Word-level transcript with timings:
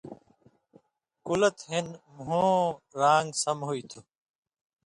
کلَت 1.25 1.57
ہِن 1.69 1.87
مُھوں 2.27 2.57
رانگ 2.99 3.29
سم 3.41 3.59
ہُوئ 3.67 3.81
تُھو 3.89 3.99